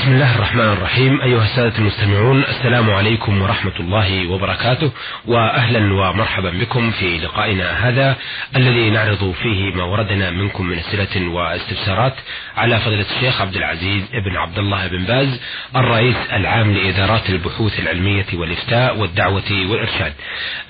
بسم 0.00 0.12
الله 0.12 0.34
الرحمن 0.36 0.72
الرحيم. 0.72 1.20
أيها 1.20 1.44
السادة 1.44 1.78
المستمعون 1.78 2.44
السلام 2.44 2.90
عليكم 2.90 3.42
ورحمة 3.42 3.72
الله 3.80 4.30
وبركاته 4.30 4.92
وأهلا 5.26 5.94
ومرحبا 5.94 6.50
بكم 6.50 6.90
في 6.90 7.18
لقائنا 7.18 7.88
هذا 7.88 8.16
الذي 8.56 8.90
نعرض 8.90 9.34
فيه 9.42 9.74
ما 9.74 9.84
وردنا 9.84 10.30
منكم 10.30 10.66
من 10.66 10.78
أسئلة 10.78 11.28
واستفسارات 11.28 12.14
على 12.56 12.80
فضيلة 12.80 13.06
الشيخ 13.16 13.40
عبد 13.40 13.56
العزيز 13.56 14.02
بن 14.24 14.36
عبد 14.36 14.58
الله 14.58 14.86
بن 14.86 15.04
باز 15.04 15.40
الرئيس 15.76 16.16
العام 16.32 16.74
لإدارات 16.74 17.30
البحوث 17.30 17.80
العلمية 17.80 18.26
والإفتاء 18.34 18.98
والدعوة 18.98 19.50
والإرشاد. 19.50 20.12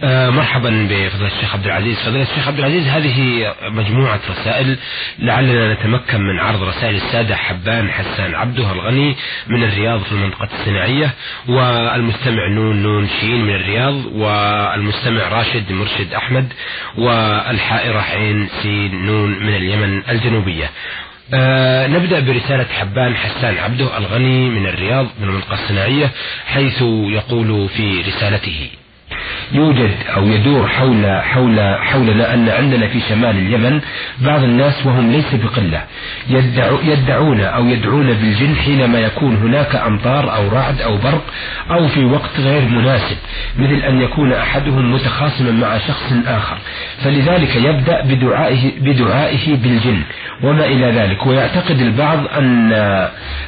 آه، 0.03 0.31
مرحبا 0.31 0.89
بفضيلة 0.91 1.33
الشيخ 1.37 1.55
عبد 1.55 1.67
العزيز. 1.67 1.99
فضيلة 1.99 2.23
الشيخ 2.23 2.49
عبد 2.49 2.59
العزيز 2.59 2.89
هذه 2.89 3.55
مجموعة 3.62 4.21
رسائل 4.31 4.79
لعلنا 5.19 5.75
نتمكن 5.75 6.21
من 6.21 6.41
عرض 6.41 6.62
رسائل 6.62 6.95
السادة 6.95 7.37
حبان 7.37 7.91
حسان 7.91 8.35
عبده 8.35 8.73
الغني 8.73 9.20
من 9.46 9.64
الرياض 9.64 10.02
في 10.02 10.12
المنطقة 10.12 10.48
الصناعية 10.61 11.15
والمستمع 11.48 12.48
نون 12.48 12.83
نون 12.83 13.09
شين 13.20 13.45
من 13.45 13.55
الرياض 13.55 13.95
والمستمع 14.12 15.28
راشد 15.28 15.73
مرشد 15.73 16.15
أحمد 16.15 16.52
والحائرة 16.98 18.01
عين 18.01 18.48
سين 18.62 19.06
نون 19.06 19.30
من 19.30 19.56
اليمن 19.56 20.02
الجنوبية. 20.09 20.70
آه 21.34 21.87
نبدأ 21.87 22.20
برسالة 22.20 22.66
حبان 22.80 23.16
حسان 23.16 23.56
عبده 23.59 23.98
الغني 23.98 24.51
من 24.51 24.66
الرياض 24.66 25.06
من 25.20 25.28
المنطقة 25.28 25.55
الصناعية 25.55 26.11
حيث 26.47 26.83
يقول 27.06 27.69
في 27.69 28.00
رسالته 28.00 28.70
يوجد 29.53 29.95
أو 30.17 30.27
يدور 30.27 30.69
حول 30.69 31.21
حول 31.23 31.61
حولنا 31.79 32.35
أن 32.35 32.49
عندنا 32.49 32.89
في 32.89 33.01
شمال 33.09 33.37
اليمن 33.37 33.81
بعض 34.21 34.43
الناس 34.43 34.87
وهم 34.87 35.13
ليس 35.13 35.35
بقلة. 35.35 35.85
يدعو 36.29 36.79
يدعون 36.83 37.41
أو 37.41 37.67
يدعون 37.67 38.13
بالجن 38.13 38.57
حينما 38.57 38.99
يكون 38.99 39.37
هناك 39.37 39.77
أمطار 39.77 40.37
أو 40.37 40.49
رعد 40.49 40.81
أو 40.81 40.97
برق 40.97 41.25
أو 41.71 41.89
في 41.89 42.05
وقت 42.05 42.41
غير 42.41 42.69
مناسب 42.69 43.17
مثل 43.59 43.75
أن 43.75 44.01
يكون 44.01 44.33
أحدهم 44.33 44.92
متخاصما 44.92 45.51
مع 45.51 45.79
شخص 45.79 46.12
آخر. 46.27 46.59
فلذلك 47.05 47.57
يبدأ 47.57 48.03
بدعائه 48.05 48.73
بدعائه 48.81 49.57
بالجن. 49.57 50.03
وما 50.42 50.64
إلى 50.64 50.91
ذلك. 50.91 51.27
ويعتقد 51.27 51.81
البعض 51.81 52.27
أن 52.39 52.73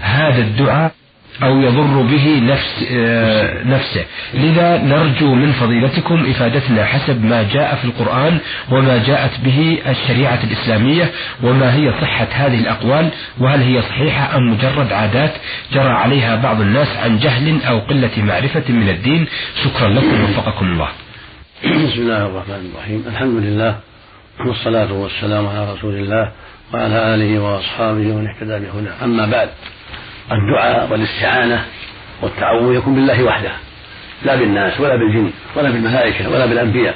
هذا 0.02 0.38
الدعاء 0.38 0.92
أو 1.42 1.60
يضر 1.60 2.02
به 2.02 2.40
نفس 2.42 2.84
آه، 2.90 3.64
نفسه. 3.64 4.04
لذا 4.34 4.78
نرجو 4.78 5.34
من 5.34 5.52
فضيلتكم 5.52 6.26
إفادتنا 6.30 6.84
حسب 6.84 7.24
ما 7.24 7.42
جاء 7.52 7.74
في 7.74 7.84
القرآن 7.84 8.38
وما 8.70 8.98
جاءت 9.06 9.40
به 9.44 9.78
الشريعة 9.88 10.38
الإسلامية 10.44 11.10
وما 11.42 11.74
هي 11.74 11.92
صحة 12.00 12.26
هذه 12.32 12.60
الأقوال 12.60 13.08
وهل 13.40 13.60
هي 13.62 13.82
صحيحة 13.82 14.36
أم 14.36 14.52
مجرد 14.52 14.92
عادات 14.92 15.32
جرى 15.72 15.90
عليها 15.90 16.36
بعض 16.36 16.60
الناس 16.60 16.88
عن 16.96 17.18
جهل 17.18 17.62
أو 17.62 17.78
قلة 17.78 18.10
معرفة 18.16 18.64
من 18.68 18.88
الدين. 18.88 19.26
شكرا 19.64 19.88
لكم 19.88 20.24
وفقكم 20.24 20.66
الله. 20.66 20.88
بسم 21.64 22.00
الله 22.02 22.26
الرحمن 22.26 22.70
الرحيم. 22.74 23.04
الحمد 23.08 23.42
لله 23.42 23.76
والصلاة 24.46 24.92
والسلام 24.92 25.46
على 25.46 25.72
رسول 25.72 25.94
الله 25.94 26.32
وعلى 26.74 27.14
آله 27.14 27.38
وأصحابه 27.38 28.06
ومن 28.12 28.26
اهتدى 28.28 28.66
بهداه 28.66 29.04
أما 29.04 29.26
بعد 29.26 29.48
الدعاء 30.32 30.88
والاستعانة 30.92 31.64
والتعوذ 32.22 32.76
يكون 32.76 32.94
بالله 32.94 33.24
وحده. 33.24 33.50
لا 34.24 34.36
بالناس 34.36 34.80
ولا 34.80 34.96
بالجن 34.96 35.30
ولا 35.56 35.70
بالملائكة 35.70 36.30
ولا 36.30 36.46
بالأنبياء. 36.46 36.94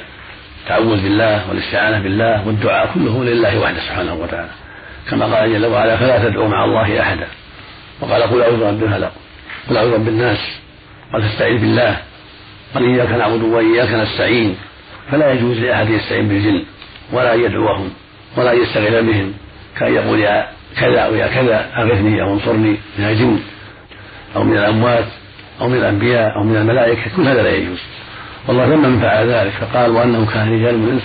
التعوذ 0.63 1.03
بالله 1.03 1.49
والاستعانة 1.49 1.99
بالله 1.99 2.47
والدعاء 2.47 2.89
كله 2.93 3.23
لله 3.23 3.59
وحده 3.59 3.79
سبحانه 3.79 4.13
وتعالى. 4.13 4.49
كما 5.09 5.25
قال 5.25 5.53
جل 5.53 5.65
وعلا 5.65 5.97
فلا 5.97 6.29
تدعوا 6.29 6.47
مع 6.47 6.65
الله 6.65 7.01
أحدا. 7.01 7.27
وقال 8.01 8.23
قل 8.23 8.41
أعوذ 8.41 8.59
برب 8.59 8.83
الفلق 8.83 9.11
قل 9.69 9.77
أعوذ 9.77 9.91
برب 9.91 10.07
الناس 10.07 10.59
قال 11.13 11.29
تستعين 11.29 11.57
بالله 11.57 11.97
قال 12.73 12.83
إياك 12.83 13.09
نعبد 13.09 13.41
وإياك 13.41 13.93
نستعين. 13.93 14.55
فلا 15.11 15.31
يجوز 15.31 15.59
لأحد 15.59 15.89
يستعين 15.89 16.27
بالجن 16.27 16.63
ولا 17.11 17.33
يدعوهم 17.33 17.89
ولا 18.37 18.53
يستغل 18.53 19.03
بهم 19.03 19.33
كأن 19.79 19.93
يقول 19.93 20.19
يا 20.19 20.47
كذا 20.79 20.99
أو 20.99 21.15
يا 21.15 21.27
كذا 21.27 21.69
أغثني 21.77 22.21
أو 22.21 22.33
انصرني 22.33 22.77
من 22.99 23.05
الجن 23.05 23.39
أو 24.35 24.43
من 24.43 24.57
الأموات 24.57 25.05
أو 25.61 25.67
من 25.67 25.77
الأنبياء 25.77 26.35
أو 26.35 26.43
من 26.43 26.55
الملائكة 26.55 27.01
كل 27.15 27.27
هذا 27.27 27.43
لا 27.43 27.49
يجوز. 27.49 27.79
والله 28.47 28.65
ذم 28.65 28.89
من 28.89 28.99
فعل 28.99 29.27
ذلك 29.27 29.51
فقال 29.51 29.91
وأنه 29.91 30.25
كان 30.33 30.53
رجال 30.53 30.77
من 30.77 30.87
الإنس 30.87 31.03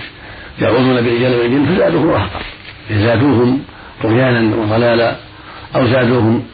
يعوذون 0.61 0.95
برجال 0.95 1.33
من 1.33 1.41
الجن 1.41 1.75
فزادوهم 1.75 2.11
رهقا 2.11 2.41
زادوهم 2.91 3.65
طغيانا 4.03 4.57
وضلالا 4.57 5.17
أو 5.77 5.87
زادوهم 5.87 6.45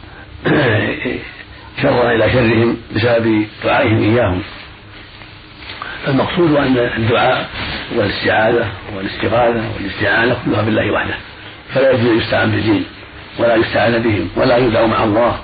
شرا 1.82 2.12
إلى 2.12 2.32
شرهم 2.32 2.76
بسبب 2.96 3.46
دعائهم 3.64 4.02
إياهم. 4.02 4.42
المقصود 6.08 6.56
أن 6.56 6.78
الدعاء 6.96 7.48
والاستعاذة 7.96 8.66
والاستغاثة 8.96 9.62
والاستعانة 9.76 10.36
كلها 10.44 10.62
بالله 10.62 10.92
وحده 10.92 11.14
فلا 11.74 11.90
يجوز 11.90 12.22
يستعان 12.22 12.50
بالجن. 12.50 12.82
ولا 13.38 13.54
يستعان 13.54 14.02
بهم 14.02 14.28
ولا 14.36 14.56
يدعو 14.56 14.86
مع 14.86 15.04
الله 15.04 15.38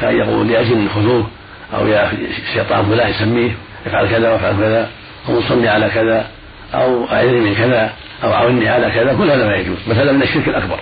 كأن 0.00 0.16
يقول 0.16 0.48
لأجل 0.48 0.88
خذوه 0.94 1.26
أو 1.74 1.86
يا 1.86 2.12
شيطان 2.54 2.84
فلان 2.84 3.10
يسميه 3.10 3.50
افعل 3.86 4.08
كذا 4.08 4.32
وافعل 4.32 4.56
كذا 4.56 4.90
أو 5.28 5.36
انصرني 5.38 5.68
على 5.68 5.88
كذا 5.88 6.26
أو 6.74 7.04
أعذني 7.12 7.40
من 7.40 7.54
كذا 7.54 7.92
أو 8.24 8.32
عاوني 8.32 8.68
على 8.68 8.90
كذا 8.90 9.14
كل 9.14 9.30
هذا 9.30 9.44
لا 9.46 9.56
يجوز. 9.56 9.76
مثلا 9.88 10.12
من 10.12 10.22
الشرك 10.22 10.48
الأكبر. 10.48 10.80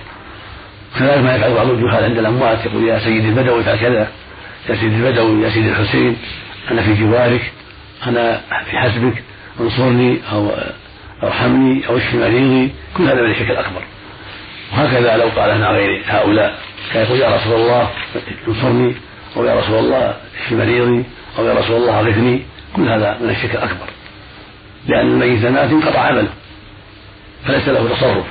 كذلك 0.99 1.19
ما 1.19 1.37
يفعل 1.37 1.55
بعض 1.55 1.71
الجهال 1.71 2.05
عند 2.05 2.19
الأموات 2.19 2.66
يقول 2.66 2.88
يا 2.88 2.99
سيدي 2.99 3.28
البدوي 3.28 3.60
افعل 3.60 3.76
كذا 3.76 4.09
يا 4.69 4.75
سيدي 4.75 4.97
البدوي 4.97 5.43
يا 5.43 5.50
سيدي 5.50 5.71
الحسين 5.71 6.16
أنا 6.71 6.82
في 6.82 6.94
جوارك 6.94 7.53
أنا 8.06 8.41
في 8.71 8.78
حسبك 8.78 9.22
انصرني 9.60 10.19
أو 10.32 10.50
أرحمني 11.22 11.88
أو 11.88 11.97
اشف 11.97 12.15
مريضي 12.15 12.71
كل 12.97 13.03
هذا 13.03 13.22
من 13.22 13.31
الشرك 13.31 13.50
الأكبر. 13.50 13.82
وهكذا 14.72 15.16
لو 15.16 15.28
قال 15.28 15.50
عن 15.50 15.62
غير 15.62 16.03
هؤلاء 16.06 16.59
كان 16.93 17.03
يقول 17.03 17.19
يا 17.19 17.37
رسول 17.37 17.60
الله؟ 17.60 17.91
انصرني 18.49 18.94
أو 19.37 19.44
يا 19.44 19.54
رسول 19.54 19.78
الله 19.78 20.15
اشف 20.41 20.53
مريضي 20.53 21.04
أو 21.38 21.44
يا 21.44 21.54
رسول 21.54 21.77
الله 21.77 22.00
اغثني 22.00 22.43
كل 22.76 22.88
هذا 22.88 23.19
من 23.21 23.31
الشرك 23.31 23.55
الأكبر. 23.55 23.87
لأن 24.88 25.06
الميت 25.06 25.44
مات 25.44 25.71
انقطع 25.71 26.00
عمله 26.00 26.28
فليس 27.47 27.69
له 27.69 27.88
تصرف. 27.88 28.26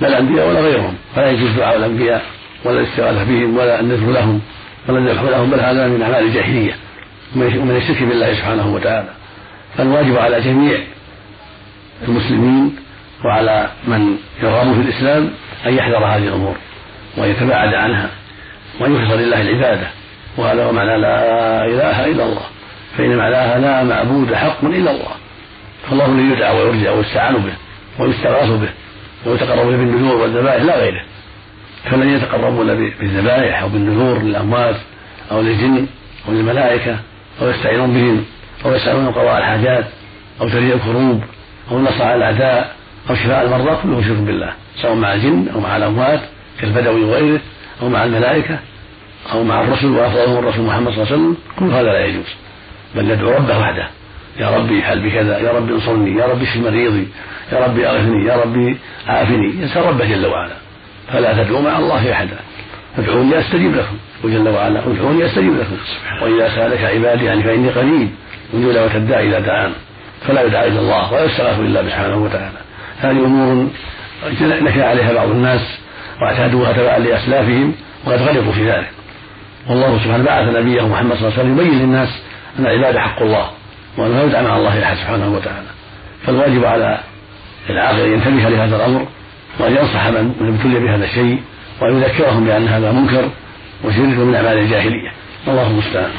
لا 0.00 0.08
الأنبياء 0.08 0.48
ولا 0.48 0.60
غيرهم. 0.60 0.94
فلا 1.16 1.30
يجوز 1.30 1.50
دعاء 1.50 1.76
الأنبياء 1.76 2.22
ولا 2.64 2.80
الاستغاثة 2.80 3.24
بهم 3.24 3.56
ولا 3.56 3.80
النذر 3.80 4.12
لهم 4.12 4.40
ولا 4.88 4.98
الذبح 4.98 5.22
لهم 5.22 5.50
بل 5.50 5.60
هذا 5.60 5.86
من 5.86 6.02
أعمال 6.02 6.24
الجاهلية 6.24 6.76
ومن 7.36 7.76
الشرك 7.76 8.02
بالله 8.02 8.34
سبحانه 8.34 8.74
وتعالى. 8.74 9.08
فالواجب 9.76 10.16
على 10.16 10.40
جميع 10.40 10.78
المسلمين 12.08 12.76
وعلى 13.24 13.70
من 13.86 14.16
يرغب 14.42 14.74
في 14.74 14.80
الإسلام 14.80 15.30
أن 15.66 15.74
يحذر 15.74 16.04
هذه 16.04 16.28
الأمور 16.28 16.56
ويتباعد 17.18 17.74
عنها 17.74 18.10
وأن 18.80 18.96
يخلص 18.96 19.12
لله 19.12 19.40
العبادة. 19.40 19.86
وهذا 20.36 20.64
هو 20.64 20.72
معنى 20.72 20.98
لا 20.98 21.64
إله 21.66 22.04
إلا 22.04 22.24
الله. 22.24 22.46
فإن 22.98 23.16
معناها 23.16 23.58
لا 23.58 23.84
معبود 23.84 24.34
حق 24.34 24.64
إلا 24.64 24.90
الله. 24.90 25.14
فالله 25.88 26.06
الذي 26.06 26.32
يدعى 26.32 26.56
ويرجع 26.56 26.90
ويستعان 26.90 27.34
به 27.34 27.52
ويستغاث 28.04 28.48
به 28.48 28.68
ويتقرب 29.26 29.66
به 29.66 29.76
بالنذور 29.76 30.16
والذبائح 30.16 30.62
لا 30.62 30.76
غيره. 30.76 31.04
فالذين 31.90 32.16
يتقربون 32.16 32.74
بالذبائح 32.74 33.62
أو 33.62 33.68
بالنذور 33.68 34.18
للأموات 34.18 34.76
أو 35.30 35.40
للجن 35.40 35.86
أو 36.28 36.32
للملائكة 36.32 36.96
أو 37.42 37.48
يستعينون 37.48 37.94
بهم 37.94 38.24
أو 38.64 38.74
يسألون 38.74 39.10
قضاء 39.10 39.38
الحاجات 39.38 39.84
أو 40.40 40.48
تريد 40.48 40.72
الكروب 40.72 41.24
أو 41.70 41.76
النصر 41.76 42.04
على 42.04 42.14
الأعداء 42.14 42.76
أو 43.10 43.14
شفاء 43.14 43.44
المرضى 43.44 43.76
كله 43.82 44.02
شرك 44.02 44.16
بالله. 44.16 44.52
سواء 44.76 44.94
مع 44.94 45.14
الجن 45.14 45.48
أو 45.54 45.60
مع 45.60 45.76
الأموات 45.76 46.20
كالبدوي 46.60 47.04
وغيره 47.04 47.40
أو 47.82 47.88
مع 47.88 48.04
الملائكة 48.04 48.58
أو 49.32 49.44
مع 49.44 49.60
الرسل 49.60 49.86
وأفضلهم 49.86 50.38
الرسول 50.38 50.66
محمد 50.66 50.92
صلى 50.92 51.02
الله 51.02 51.12
عليه 51.12 51.22
وسلم 51.22 51.36
كل 51.58 51.64
هذا 51.64 51.92
لا 51.92 52.04
يجوز. 52.04 52.34
بل 52.94 53.10
يدعو 53.10 53.30
ربه 53.30 53.58
وحده. 53.58 53.88
يا 54.38 54.50
ربي 54.50 54.82
حل 54.82 55.00
بكذا 55.00 55.38
يا 55.38 55.52
ربي 55.52 55.72
انصرني 55.72 56.18
يا 56.20 56.26
ربي 56.26 56.44
اشف 56.44 56.56
مريضي 56.56 57.08
يا 57.52 57.64
ربي 57.66 57.88
اغثني 57.88 58.26
يا 58.26 58.36
ربي 58.36 58.78
عافني. 59.06 59.62
يسأل 59.62 59.86
ربه 59.86 60.04
جل 60.04 60.26
وعلا. 60.26 60.54
فلا 61.12 61.44
تدعوا 61.44 61.60
مع 61.60 61.78
الله 61.78 62.12
أحدا. 62.12 62.36
ادعوني 62.98 63.38
أستجب 63.38 63.74
لكم. 63.76 63.96
وجل 64.24 64.48
وعلا 64.48 64.80
ادعوني 64.86 65.26
أستجب 65.26 65.56
لكم. 65.56 65.76
وإذا 66.22 66.48
سألك 66.48 66.84
عبادي 66.84 67.28
عني 67.28 67.42
فإني 67.42 67.68
قريب. 67.68 68.10
من 68.52 68.72
دعوة 68.74 68.96
الداعي 68.96 69.28
إذا 69.28 69.38
دعان. 69.38 69.72
فلا 70.26 70.42
يدعى 70.42 70.68
إلا 70.68 70.80
الله 70.80 71.12
ولا 71.12 71.24
يستغاث 71.24 71.60
إلا 71.60 71.82
سبحانه 71.82 72.16
وتعالى. 72.16 72.58
هذه 72.98 73.24
أمور 73.24 73.68
نكى 74.42 74.82
عليها 74.82 75.12
بعض 75.12 75.28
الناس 75.28 75.60
واعتادوها 76.20 76.72
تبعا 76.72 76.98
لأسلافهم 76.98 77.74
وقد 78.04 78.22
غلطوا 78.22 78.52
في 78.52 78.70
ذلك. 78.70 78.90
والله 79.68 79.98
سبحانه 80.04 80.24
بعث 80.24 80.56
نبيه 80.56 80.88
محمد 80.88 81.16
صلى 81.16 81.28
الله 81.28 81.38
عليه 81.38 81.52
وسلم 81.52 81.60
يبين 81.60 81.78
للناس 81.78 82.08
أن 82.58 82.66
العباده 82.66 83.00
حق 83.00 83.22
الله 83.22 83.50
وأنه 83.96 84.14
لا 84.16 84.24
يدعى 84.24 84.42
مع 84.42 84.56
الله 84.56 84.82
أحد 84.82 84.96
سبحانه 84.96 85.34
وتعالى. 85.34 85.68
فالواجب 86.26 86.64
على 86.64 87.00
العاقل 87.70 88.00
أن 88.00 88.12
ينتبه 88.12 88.48
لهذا 88.48 88.76
الأمر 88.76 89.06
وأن 89.58 89.76
ينصح 89.76 90.06
من 90.06 90.58
ابتلي 90.58 90.80
بهذا 90.80 91.04
الشيء 91.04 91.42
وأن 91.80 92.02
يذكرهم 92.02 92.44
بأن 92.44 92.68
هذا 92.68 92.92
منكر 92.92 93.30
وشرك 93.84 94.18
من 94.18 94.34
أعمال 94.34 94.58
الجاهلية. 94.58 95.12
الله 95.48 95.70
المستعان. 95.70 96.10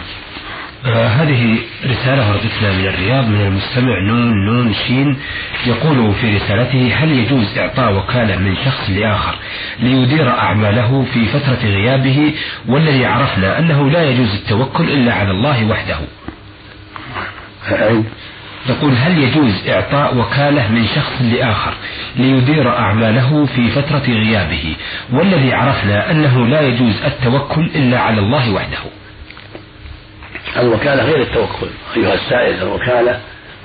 هذه 0.85 1.57
رسالة 1.85 2.29
وردتنا 2.31 2.71
من 2.71 2.87
الرياض 2.87 3.27
من 3.27 3.41
المستمع 3.41 3.99
نون 4.07 4.45
نون 4.45 4.73
شين 4.73 5.17
يقول 5.65 6.13
في 6.13 6.35
رسالته 6.35 6.93
هل 6.95 7.11
يجوز 7.11 7.57
إعطاء 7.57 7.93
وكالة 7.93 8.37
من 8.37 8.55
شخص 8.65 8.89
لآخر 8.89 9.35
ليدير 9.79 10.29
أعماله 10.29 11.05
في 11.13 11.25
فترة 11.25 11.59
غيابه؟ 11.63 12.33
والذي 12.67 13.05
عرفنا 13.05 13.59
أنه 13.59 13.89
لا 13.89 14.03
يجوز 14.03 14.33
التوكل 14.35 14.83
إلا 14.83 15.13
على 15.13 15.31
الله 15.31 15.65
وحده. 15.65 15.97
يقول 18.69 18.93
هل 18.95 19.17
يجوز 19.23 19.67
إعطاء 19.69 20.17
وكالة 20.17 20.71
من 20.71 20.87
شخص 20.95 21.21
لآخر 21.21 21.73
ليدير 22.15 22.77
أعماله 22.77 23.45
في 23.45 23.71
فترة 23.71 24.03
غيابه؟ 24.07 24.75
والذي 25.13 25.53
عرفنا 25.53 26.11
أنه 26.11 26.47
لا 26.47 26.61
يجوز 26.61 26.93
التوكل 27.05 27.69
إلا 27.75 27.99
على 27.99 28.19
الله 28.19 28.51
وحده. 28.53 29.02
الوكالة 30.57 31.03
غير 31.03 31.21
التوكل. 31.21 31.67
أيها 31.97 32.13
السائل 32.13 32.61
الوكالة 32.61 33.19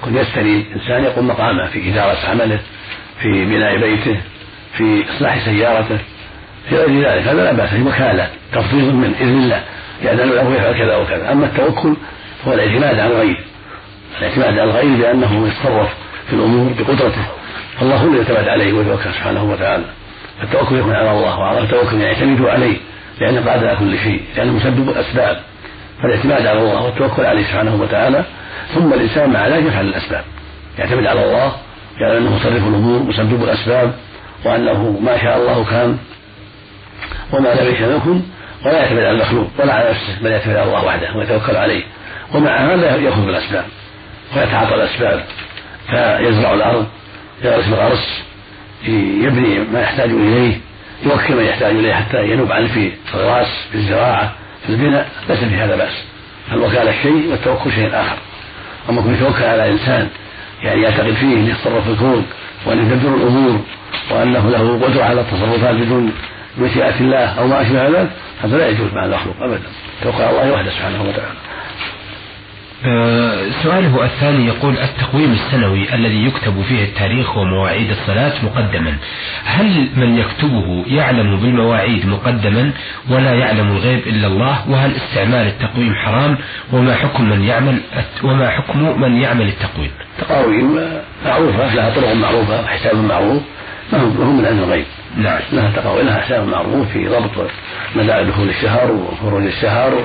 كن 0.05 0.17
يستري 0.17 0.67
إنسان 0.75 1.05
يقوم 1.05 1.29
مقامه 1.29 1.67
في 1.67 1.91
إدارة 1.91 2.19
عمله 2.31 2.59
في 3.23 3.45
بناء 3.45 3.77
بيته 3.79 4.21
في 4.77 5.05
إصلاح 5.11 5.45
سيارته 5.45 5.99
في 6.69 6.77
غير 6.77 7.09
ذلك. 7.09 7.29
هذا 7.29 7.45
لا 7.45 7.53
بأس 7.53 7.71
وكالة 7.87 8.29
تفضيل 8.53 8.95
من 8.95 9.15
إذن 9.21 9.43
الله 9.43 9.63
يأذن 10.03 10.31
له 10.31 10.55
يفعل 10.55 10.79
كذا 10.79 10.97
وكذا. 10.97 11.33
أما 11.33 11.47
التوكل 11.47 11.95
هو 12.47 12.53
الاعتماد 12.53 12.99
على 12.99 13.13
الغير. 13.13 13.45
الاعتماد 14.19 14.59
على 14.59 14.65
الغير 14.65 14.97
بأنه 14.97 15.49
يتصرف 15.49 15.89
في 16.27 16.33
الأمور 16.33 16.73
بقدرته. 16.79 17.27
الله 17.83 17.97
هو 17.97 18.09
الذي 18.09 18.19
يعتمد 18.19 18.49
عليه 18.49 18.73
ويتوكل 18.73 19.13
سبحانه 19.15 19.45
وتعالى. 19.45 19.85
فالتوكل 20.41 20.77
يكون 20.77 20.95
على 20.95 21.11
الله 21.11 21.39
وعلى 21.39 21.61
التوكل 21.61 22.01
يعتمد 22.01 22.47
عليه 22.47 22.77
لأنه 23.21 23.51
قادر 23.51 23.69
على 23.69 23.77
كل 23.77 23.99
شيء 23.99 24.23
لأنه 24.37 24.53
مسبب 24.53 24.89
الأسباب. 24.89 25.41
فالاعتماد 26.03 26.47
على 26.47 26.61
الله 26.61 26.83
والتوكل 26.83 27.25
عليه 27.27 27.43
سبحانه 27.43 27.83
وتعالى 27.83 28.25
ثم 28.75 28.93
الإنسان 28.93 29.31
مع 29.31 29.49
ذلك 29.49 29.67
يفعل 29.67 29.85
الأسباب. 29.85 30.25
يعتمد 30.79 31.07
على 31.07 31.25
الله 31.25 31.53
يعلم 32.01 32.17
أنه 32.17 32.37
مصرف 32.37 32.69
الأمور 32.69 33.03
مسبب 33.03 33.45
الأسباب 33.45 33.93
وأنه 34.45 35.01
ما 35.03 35.19
شاء 35.19 35.37
الله 35.39 35.65
كان 35.65 35.99
وما 37.33 37.49
لم 37.49 37.75
يشاء 37.75 37.97
يكن 37.97 38.23
ولا 38.65 38.83
يعتمد 38.83 38.99
على 38.99 39.11
المخلوق 39.11 39.49
ولا 39.59 39.75
على 39.75 39.91
نفسه 39.91 40.23
بل 40.23 40.31
يعتمد 40.31 40.57
على 40.57 40.67
الله 40.69 40.85
وحده 40.85 41.17
ويتوكل 41.17 41.57
عليه. 41.57 41.83
ومع 42.35 42.57
هذا 42.75 42.97
يأخذ 42.97 43.27
بالأسباب 43.27 43.65
ويتعاطى 44.37 44.75
الأسباب 44.75 45.25
فيزرع 45.91 46.55
الأرض 46.55 46.87
يغرس 47.45 47.69
الغرس 47.69 48.23
يبني 49.23 49.59
ما 49.59 49.81
يحتاج 49.81 50.11
إليه 50.11 50.57
يوكل 51.03 51.35
من 51.35 51.45
يحتاج 51.45 51.75
إليه 51.77 51.95
حتى 51.95 52.31
ينوب 52.31 52.53
عنه 52.53 52.69
في 52.69 52.93
الغراس 53.15 53.47
في 53.73 53.79
الزراعة. 53.79 54.27
في 54.27 54.38
البناء 54.69 55.09
ليس 55.29 55.39
في 55.39 55.55
هذا 55.57 55.77
بأس. 55.77 56.05
الوكالة 56.53 56.93
شيء 57.03 57.31
والتوكل 57.31 57.73
شيء 57.73 57.89
آخر. 57.89 58.17
أما 58.91 59.03
كن 59.03 59.15
يتوكل 59.15 59.45
على 59.45 59.71
إنسان 59.71 60.09
يعني 60.63 60.83
يعتقد 60.83 61.13
فيه 61.13 61.37
أن 61.37 61.47
يتصرف 61.47 61.89
الكون 61.89 62.27
وأن 62.67 62.79
يدبر 62.79 63.15
الأمور 63.15 63.61
وأنه 64.11 64.51
له 64.51 64.81
قدرة 64.87 65.05
على 65.05 65.21
التصرفات 65.21 65.75
بدون 65.75 66.13
مشيئة 66.59 67.01
الله 67.01 67.39
أو 67.39 67.47
ما 67.47 67.63
أشبه 67.63 67.89
ذلك 67.89 68.11
هذا 68.45 68.57
لا 68.59 68.69
يجوز 68.69 68.93
مع 68.95 69.05
المخلوق 69.05 69.37
أبدا. 69.41 69.63
توكل 70.03 70.23
على 70.23 70.31
الله 70.31 70.53
وحده 70.53 70.71
سبحانه 70.71 71.03
وتعالى. 71.03 71.48
سؤاله 73.63 74.05
الثاني 74.05 74.47
يقول 74.47 74.79
التقويم 74.79 75.33
السنوي 75.33 75.95
الذي 75.95 76.25
يكتب 76.27 76.63
فيه 76.63 76.85
التاريخ 76.85 77.37
ومواعيد 77.37 77.91
الصلاة 77.91 78.33
مقدما. 78.45 78.97
هل 79.45 79.89
من 79.97 80.19
يكتبه 80.19 80.85
يعلم 80.87 81.37
بالمواعيد 81.37 82.07
مقدما 82.07 82.73
ولا 83.11 83.33
يعلم 83.35 83.73
الغيب 83.73 83.99
إلا 84.07 84.27
الله؟ 84.27 84.71
وهل 84.71 84.93
استعمال 84.97 85.47
التقويم 85.47 85.95
حرام؟ 85.95 86.39
وما 86.73 86.95
حكم 86.95 87.29
من 87.29 87.45
يعمل 87.45 87.81
وما 88.25 88.51
حكم 88.51 89.01
من 89.01 89.23
يعمل 89.23 89.49
التقويم؟ 89.49 89.91
تقاويم 90.19 90.81
معروفة 91.27 91.75
لها 91.75 91.95
طرق 91.95 92.15
معروفة 92.15 92.61
وحساب 92.65 92.97
معروف 92.97 93.43
ما 93.93 93.99
هو 93.99 94.33
من 94.33 94.47
علم 94.47 94.59
الغيب. 94.59 94.85
نعم. 95.17 95.41
لها 95.53 95.71
تقاويم 95.77 96.07
لها 96.07 96.21
حساب 96.21 96.49
معروف 96.49 96.89
في 96.93 97.09
ضبط 97.09 97.51
مدى 97.97 98.25
دخول 98.31 98.49
الشهر 98.49 98.91
وخروج 98.93 99.47
الشهر 99.47 100.03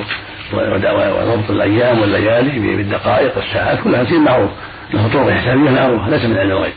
وضبط 0.53 1.49
الأيام 1.49 2.01
والليالي 2.01 2.75
بالدقائق 2.75 3.37
والساعات 3.37 3.79
كلها 3.83 4.05
شيء 4.05 4.19
معروف 4.19 4.49
له 4.93 5.07
طرق 5.13 5.31
حسابيه 5.31 5.69
معروفه 5.69 6.09
ليس 6.09 6.25
من 6.25 6.37
علم 6.37 6.51
الغيب 6.51 6.73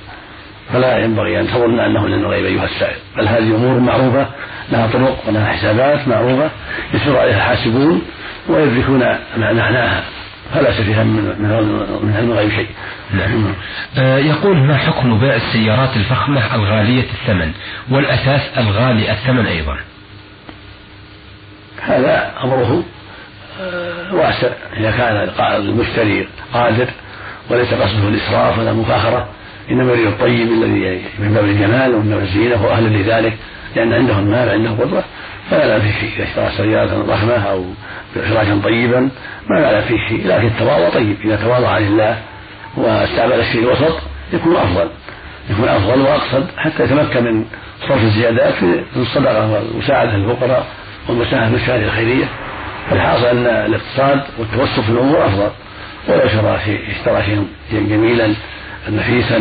فلا 0.73 0.99
ينبغي 0.99 1.41
أن 1.41 1.47
تظن 1.47 1.81
أنه 1.81 2.03
من 2.03 2.13
الغيب 2.13 2.45
أيها 2.45 2.65
السائل 2.65 2.97
بل 3.17 3.29
هذه 3.29 3.57
أمور 3.57 3.81
معروفة 3.81 4.27
لها 4.73 4.87
طرق 4.87 5.23
ولها 5.29 5.53
حسابات 5.53 6.09
معروفة 6.09 6.51
يسير 6.95 7.19
عليها 7.19 7.37
الحاسبون 7.37 8.03
ويدركون 8.49 8.99
معناها 9.37 10.05
فلا 10.55 10.71
فيها 10.71 11.05
من 11.05 11.25
من 12.03 12.15
علم 12.17 12.31
الغيب 12.31 12.51
شيء. 12.51 12.69
نعم. 13.15 13.55
آه 13.99 14.19
يقول 14.19 14.57
ما 14.57 14.77
حكم 14.77 15.19
بيع 15.21 15.35
السيارات 15.35 15.97
الفخمة 15.97 16.55
الغاليه 16.55 17.03
الثمن 17.03 17.53
والاثاث 17.91 18.59
الغالي 18.59 19.13
الثمن 19.13 19.47
أيضا؟ 19.47 19.77
هذا 21.83 22.33
أمره 22.45 22.83
واسع 24.13 24.49
إذا 24.77 24.91
كان 24.91 25.31
المشتري 25.57 26.29
قادر 26.55 26.87
وليس 27.51 27.75
قصده 27.75 28.09
الإسراف 28.09 28.59
ولا 28.59 28.71
المفاخرة 28.71 29.29
إنما 29.71 29.93
يريد 29.93 30.07
الطيب 30.07 30.49
الذي 30.53 31.03
من 31.19 31.35
باب 31.35 31.45
الجمال 31.45 31.95
ومن 31.95 32.11
باب 32.11 32.23
الزينة 32.23 32.55
وهو 32.55 32.71
أهل 32.71 33.01
لذلك 33.01 33.37
لأن 33.77 33.93
عنده 33.93 34.19
المال 34.19 34.49
عنده 34.49 34.71
قدرة 34.71 35.05
فلا 35.51 35.67
لا 35.67 35.79
فيه 35.79 35.93
شيء 35.93 36.11
إذا 36.17 36.25
اشترى 36.25 36.51
سيارة 36.57 37.03
ضخمة 37.03 37.35
أو 37.35 37.65
فراشا 38.15 38.61
طيبا 38.65 39.01
ما 39.51 39.57
لا 39.57 39.81
فيه 39.81 40.09
شيء 40.09 40.27
لكن 40.27 40.47
التواضع 40.47 40.89
طيب 40.89 41.17
إذا 41.25 41.37
تواضع 41.37 41.79
لله 41.79 42.19
واستعمل 42.77 43.41
الشيء 43.41 43.63
الوسط 43.63 43.99
يكون 44.33 44.57
أفضل 44.57 44.89
يكون 45.51 45.69
أفضل 45.69 46.01
وأقصد 46.01 46.47
حتى 46.57 46.85
يتمكن 46.85 47.25
من 47.25 47.45
صرف 47.89 48.03
الزيادات 48.03 48.55
في 48.55 48.97
الصدقه 48.97 49.53
والمساعدة 49.53 50.17
للفقراء 50.17 50.67
والمساهمه 51.09 51.59
في 51.59 51.77
الخيرية. 51.77 52.25
الحاصل 52.93 53.27
أن 53.27 53.47
الاقتصاد 53.47 54.21
والتوسط 54.39 54.81
في 54.81 54.89
الأمور 54.89 55.27
أفضل 55.27 55.51
ولو 56.09 56.29
شرى 56.29 56.61
شيء 56.65 56.81
اشترى 56.91 57.23
شيئا 57.23 57.47
جميلا 57.89 58.35
نفيسا 58.89 59.39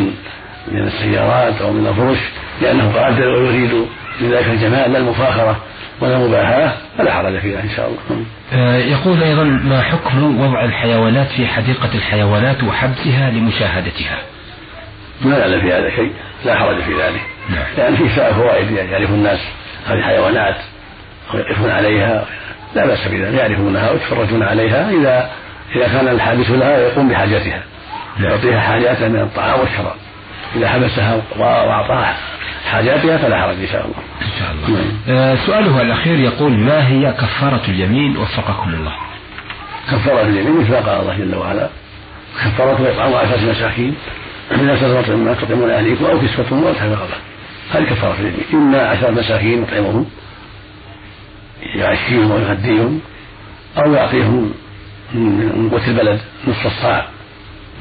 من 0.67 0.87
السيارات 0.87 1.61
أو 1.61 1.71
من 1.73 1.87
الفرش 1.87 2.17
لأنه 2.61 2.91
قادر 2.95 3.27
ويريد 3.27 3.73
من 4.21 4.31
ذلك 4.31 4.47
الجمال 4.47 4.91
لا 4.91 4.97
المفاخرة 4.97 5.59
ولا 6.01 6.17
المباحاه 6.17 6.73
فلا 6.97 7.13
حرج 7.13 7.39
فيها 7.39 7.63
إن 7.63 7.69
شاء 7.75 7.87
الله. 7.87 8.25
آه، 8.53 8.77
يقول 8.77 9.23
أيضا 9.23 9.43
ما 9.43 9.81
حكم 9.81 10.41
وضع 10.41 10.65
الحيوانات 10.65 11.27
في 11.27 11.47
حديقة 11.47 11.89
الحيوانات 11.95 12.63
وحبسها 12.63 13.29
لمشاهدتها؟ 13.31 14.17
ما 15.21 15.37
يعلم 15.37 15.61
في 15.61 15.73
هذا 15.73 15.89
شيء 15.95 16.11
لا 16.45 16.55
حرج 16.55 16.81
في 16.81 16.93
ذلك. 16.93 17.21
نعم. 17.49 17.63
لأن 17.77 17.95
فيه 17.95 18.31
فوائد 18.31 18.71
يعرف 18.71 19.09
الناس 19.09 19.39
هذه 19.87 20.01
حيوانات 20.01 20.55
أو 21.33 21.39
يقفون 21.39 21.69
عليها 21.69 22.25
لا 22.75 22.85
بأس 22.85 23.07
بذلك. 23.07 23.33
يعرفونها 23.33 23.91
ويتفرجون 23.91 24.43
عليها 24.43 24.89
إذا 24.89 25.29
إذا 25.75 25.87
كان 25.87 26.07
الحابس 26.07 26.49
لها 26.49 26.77
يقوم 26.77 27.09
بحاجتها. 27.09 27.63
نعم. 28.17 28.31
يعطيها 28.31 28.59
حاجاتها 28.59 29.09
من 29.09 29.19
الطعام 29.19 29.59
والشراب. 29.59 29.95
إذا 30.55 30.67
حبسها 30.69 31.21
وأعطاها 31.37 32.15
حاجاتها 32.71 33.17
فلا 33.17 33.41
حرج 33.41 33.55
إن 33.55 33.67
شاء 33.67 33.85
الله. 33.85 33.95
إن 34.21 34.39
شاء 34.39 34.51
الله. 34.51 34.69
نعم. 34.79 35.17
آه 35.17 35.35
سؤاله 35.35 35.81
الأخير 35.81 36.19
يقول 36.19 36.51
ما 36.51 36.87
هي 36.87 37.11
كفارة 37.11 37.61
اليمين؟ 37.67 38.17
وفقكم 38.17 38.69
الله. 38.69 38.93
كفارة 39.91 40.21
اليمين 40.21 40.61
مثل 40.61 40.75
قال 40.75 41.01
الله 41.01 41.17
جل 41.17 41.35
وعلا. 41.35 41.69
كفارة 42.45 42.91
إطعام 42.91 43.13
عشرة 43.13 43.51
مساكين 43.51 43.95
من 44.51 44.69
عشرة 44.69 45.15
ما 45.15 45.33
تطعمون 45.33 45.69
أهليكم 45.69 46.05
أو 46.05 46.19
كسوتهم 46.19 46.63
أو 46.63 46.69
رقبة 46.69 47.17
هذه 47.73 47.83
كفارة 47.83 48.15
اليمين. 48.19 48.43
إما 48.53 48.87
عشرة 48.87 49.11
مساكين 49.11 49.61
نطعمهم 49.61 50.05
يعشيهم 51.75 52.31
ويغديهم 52.31 52.99
أو 53.77 53.93
يعطيهم 53.93 54.53
من 55.13 55.69
قوت 55.71 55.87
البلد 55.87 56.19
نصف 56.47 56.65
الصاع 56.65 57.07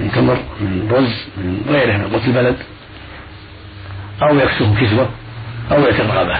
من 0.00 0.10
تمر 0.12 0.38
من 0.60 0.90
رز 0.92 1.26
من 1.36 1.62
غيره 1.68 1.96
من 1.96 2.08
قوت 2.12 2.24
البلد. 2.26 2.56
أو 4.22 4.38
يكسوهم 4.38 4.74
كسوة 4.74 5.08
أو 5.72 5.80
يعتق 5.84 6.14
رقبة 6.14 6.38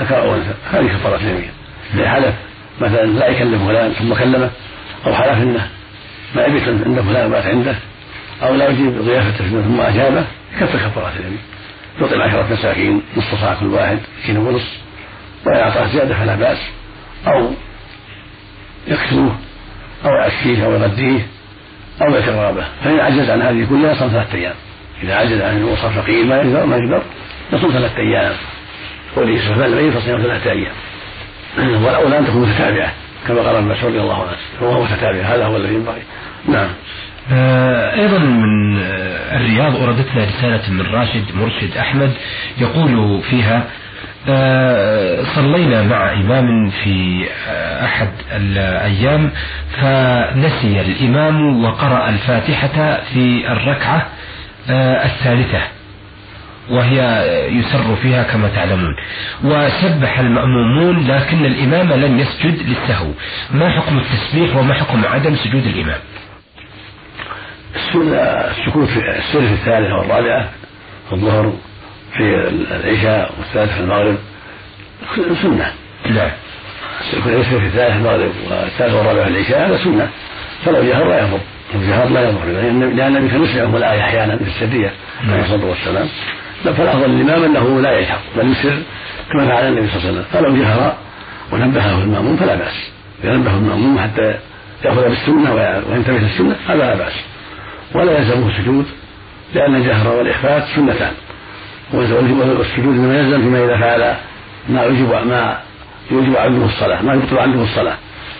ذكر 0.00 0.22
أو 0.22 0.34
أنثى 0.34 0.54
هذه 0.72 0.86
كفارة 0.86 1.16
اليمين. 1.16 1.50
إذا 1.94 2.10
حلف 2.10 2.34
مثلا 2.80 3.06
لا 3.06 3.26
يكلم 3.26 3.58
فلان 3.58 3.92
ثم 3.92 4.14
كلمه 4.14 4.50
أو 5.06 5.14
حلف 5.14 5.38
أنه 5.38 5.68
ما 6.36 6.44
يبيت 6.44 6.62
عند 6.68 7.00
فلان 7.00 7.30
بات 7.30 7.46
عنده 7.46 7.74
أو 8.42 8.54
لا 8.54 8.68
يجيب 8.68 9.02
ضيافته 9.02 9.44
ثم 9.44 9.80
أجابه 9.80 10.24
يكفر 10.56 10.78
كفارة 10.78 11.12
اليمين. 11.20 11.38
يطعم 12.00 12.20
عشرة 12.20 12.46
مساكين 12.52 13.02
نصف 13.16 13.40
صاع 13.40 13.54
كل 13.54 13.66
واحد 13.66 13.98
كيلو 14.26 14.48
ونصف 14.48 14.83
وإن 15.46 15.56
أعطاه 15.56 15.86
زيادة 15.86 16.14
فلا 16.14 16.34
بأس. 16.34 16.58
أو 17.26 17.50
يكسوه 18.88 19.36
أو 20.04 20.10
يعشيه 20.10 20.66
أو 20.66 20.72
يغديه 20.72 21.26
أو 22.02 22.14
يتغابه 22.14 22.64
فإن 22.84 23.00
عجز 23.00 23.30
عن 23.30 23.42
هذه 23.42 23.66
كلها 23.68 23.92
يصوم 23.92 24.08
ثلاثة 24.08 24.38
أيام. 24.38 24.54
إذا 25.02 25.14
عجز 25.14 25.40
عن 25.40 25.56
الوصف 25.56 25.98
فقير 25.98 26.24
ما 26.24 26.36
يقدر 26.36 26.66
ما 26.66 26.76
يقدر 26.76 27.02
يصوم 27.52 27.70
ثلاثة 27.72 27.98
أيام. 27.98 28.32
قوله 29.16 29.38
سبحانه 29.38 30.00
فصيام 30.00 30.22
ثلاثة 30.22 30.50
أيام. 30.50 30.74
والأولى 31.84 32.18
أن 32.18 32.26
تكون 32.26 32.42
متتابعة 32.42 32.92
كما 33.28 33.40
قال 33.40 33.56
ابن 33.56 33.68
مسعود 33.68 33.92
رضي 33.92 34.00
الله 34.00 34.22
عنه. 34.22 34.36
هو 34.62 34.84
متتابع 34.84 35.20
هذا 35.20 35.44
هو 35.46 35.56
الذي 35.56 35.74
ينبغي. 35.74 36.02
نعم. 36.48 36.68
آه، 37.32 37.94
أيضا 37.94 38.18
من 38.18 38.78
آه، 38.78 39.36
الرياض 39.36 39.76
أوردتنا 39.76 40.24
رسالة 40.24 40.70
من 40.70 40.86
راشد 40.86 41.24
مرشد 41.34 41.76
أحمد 41.76 42.12
يقول 42.58 43.22
فيها 43.30 43.66
صلينا 45.34 45.82
مع 45.82 46.12
إمام 46.12 46.70
في 46.70 47.26
أحد 47.84 48.08
الأيام 48.32 49.30
فنسي 49.80 50.80
الإمام 50.80 51.64
وقرأ 51.64 52.08
الفاتحة 52.08 53.00
في 53.12 53.52
الركعة 53.52 54.06
الثالثة 55.04 55.60
وهي 56.70 56.98
يسر 57.52 57.96
فيها 58.02 58.22
كما 58.22 58.48
تعلمون. 58.48 58.96
وسبح 59.44 60.18
المأمومون 60.18 61.06
لكن 61.06 61.44
الإمام 61.44 61.92
لم 61.92 62.18
يسجد 62.18 62.68
للسهو. 62.68 63.06
ما 63.50 63.70
حكم 63.70 63.98
التسبيح 63.98 64.56
وما 64.56 64.74
حكم 64.74 65.04
عدم 65.04 65.36
سجود 65.36 65.66
الإمام؟ 65.66 66.00
السنة 67.76 68.16
السكوت 68.16 68.88
في 68.88 68.98
السنة 69.18 69.52
الثالثة 69.52 69.94
والرابعة 69.96 70.48
الظهر 71.12 71.52
في 72.16 72.48
العشاء 72.70 73.32
والثالثة 73.38 73.74
في 73.74 73.80
المغرب 73.80 74.16
سنة. 75.42 75.72
نعم. 76.10 76.30
السكوت 77.00 77.32
في 77.32 77.66
الثالثة 77.66 77.92
في 77.92 77.98
المغرب 77.98 78.32
والثالثة 78.50 78.96
والرابعة 78.96 79.24
في 79.24 79.30
العشاء 79.30 79.68
هذا 79.68 79.84
سنة. 79.84 80.08
فلو 80.64 80.82
جهر 80.82 81.08
لا 81.08 81.20
يضر 81.20 81.40
لو 81.74 81.80
جهر 81.80 82.08
لا 82.08 82.28
يضر 82.28 82.44
لأن 82.44 82.82
النبي 82.82 83.28
كان 83.28 83.44
يسمعهم 83.44 83.76
الآية 83.76 84.00
أحيانا 84.00 84.36
في 84.36 84.44
السرية 84.44 84.92
عليه 85.28 85.42
الصلاة 85.42 85.66
والسلام. 85.66 86.08
فالأفضل 86.64 87.10
للإمام 87.10 87.44
أنه 87.44 87.80
لا 87.80 87.98
يجهر 87.98 88.18
بل 88.36 88.52
يسر 88.52 88.82
كما 89.32 89.46
فعل 89.46 89.68
النبي 89.68 89.88
صلى 89.88 89.96
الله 89.96 90.08
عليه 90.08 90.20
وسلم. 90.20 90.24
فلو 90.32 90.56
جهر 90.56 90.96
ونبهه 91.52 92.02
المأموم 92.02 92.36
فلا 92.36 92.54
بأس. 92.54 92.90
إذا 93.24 93.36
نبهه 93.36 93.56
المأموم 93.56 93.98
حتى 93.98 94.34
يأخذ 94.84 95.08
بالسنة 95.08 95.54
وينتبه 95.54 96.18
للسنة 96.18 96.56
هذا 96.68 96.78
لا 96.78 96.94
بأس. 96.94 97.12
ولا 97.94 98.18
يلزمه 98.18 98.48
السجود 98.48 98.86
لأن 99.54 99.74
الجهر 99.74 100.08
والإخفاء 100.08 100.68
سنتان. 100.76 101.12
والسجود 101.92 102.94
انما 102.94 103.18
يلزم 103.18 103.42
فيما 103.42 103.64
إذا 103.64 103.76
فعل 103.76 104.16
ما 104.68 104.84
يجب 104.84 105.10
ما 105.26 105.58
يوجب 106.10 106.36
عنده 106.36 106.66
الصلاة 106.66 107.02
ما 107.02 107.14
يبطل 107.14 107.38
عنده 107.38 107.62
الصلاة. 107.62 107.96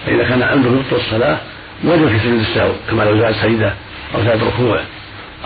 فإذا 0.06 0.28
كان 0.28 0.42
عنده 0.42 0.70
يبطل 0.70 0.96
الصلاة 0.96 1.38
وجب 1.84 2.08
في 2.08 2.18
سجود 2.18 2.40
السهو 2.40 2.72
كما 2.90 3.02
لو 3.02 3.18
زاد 3.18 3.34
سجدة 3.34 3.72
أو 4.14 4.22
زاد 4.22 4.42
ركوع 4.42 4.80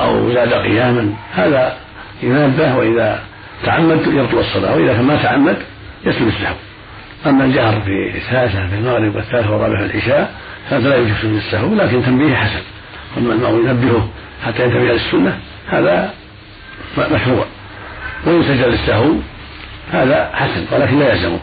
أو 0.00 0.33
زاد 0.33 0.52
قياما. 0.52 1.14
هذا 1.35 1.76
ينبه 2.23 2.76
وإذا 2.76 3.23
تعمد 3.64 4.07
يبطل 4.07 4.38
الصلاة 4.38 4.76
وإذا 4.76 4.93
كان 4.93 5.05
ما 5.05 5.23
تعمد 5.23 5.57
يسجد 6.05 6.26
السهو. 6.26 6.55
أما 7.26 7.45
الجهر 7.45 7.81
في 7.81 8.17
الثالثة 8.17 8.67
في 8.67 8.75
المغرب 8.75 9.17
والثالثة 9.17 9.52
والرابعة 9.52 9.87
في 9.87 9.95
العشاء 9.95 10.35
هذا 10.71 10.88
لا 10.88 10.97
يوجب 10.97 11.14
سجود 11.23 11.37
السهو 11.37 11.75
لكن 11.75 12.02
تنبيه 12.02 12.35
حسن. 12.35 12.62
أما 13.17 13.33
المأمور 13.35 13.61
ينبهه 13.61 14.09
حتى 14.47 14.64
ينتبه 14.64 14.93
للسنة 14.93 15.38
هذا 15.69 16.14
مشروع. 16.99 17.47
وإن 18.27 18.43
سجد 18.43 18.65
للسهو 18.65 19.15
هذا 19.93 20.31
حسن 20.35 20.65
ولكن 20.73 20.99
لا 20.99 21.13
يلزمه 21.13 21.39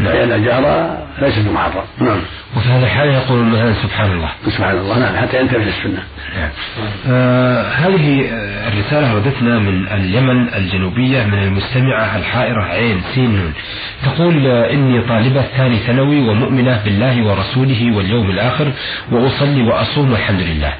نعم. 0.00 0.12
لأن 0.12 0.32
الجهر 0.32 0.96
ليس 1.22 1.38
بمحرم. 1.38 1.82
نعم. 2.00 2.20
وفي 2.56 2.68
هذا 2.68 2.86
الحال 2.86 3.08
يقول 3.08 3.40
المثلا 3.40 3.72
سبحان 3.82 4.12
الله. 4.12 4.30
سبحان 4.48 4.78
الله 4.78 4.98
نعم 4.98 5.16
حتى 5.16 5.40
ينتبه 5.40 5.64
للسنة 5.64 6.02
نعم. 6.36 6.48
آه 7.08 7.62
هذه 7.62 8.24
الرسالة 8.68 9.14
وردتنا 9.14 9.58
من 9.58 9.88
اليمن 9.88 10.54
الجنوبية 10.54 11.24
من 11.24 11.42
المستمعة 11.42 12.16
الحائرة 12.16 12.62
عين 12.62 13.02
سين 13.14 13.36
نون. 13.36 13.52
تقول 14.04 14.46
إني 14.46 15.02
طالبة 15.02 15.42
ثاني 15.56 15.76
ثانوي 15.76 16.20
ومؤمنة 16.28 16.80
بالله 16.84 17.26
ورسوله 17.26 17.96
واليوم 17.96 18.30
الآخر 18.30 18.72
وأصلي 19.12 19.62
وأصوم 19.62 20.12
والحمد 20.12 20.40
لله. 20.40 20.72